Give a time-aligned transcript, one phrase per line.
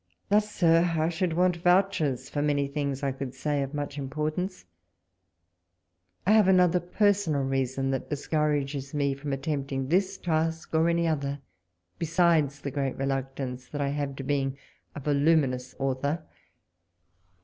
[0.29, 4.65] Thus, Sir, I should want vouchers for many things I could say of much importance.
[6.25, 10.89] I have another per sonal reason that discourages me from attempt ing this task, or
[10.89, 11.39] any other,
[11.99, 14.57] besides the great reluctance that I have to being
[14.95, 16.23] a voluminous author.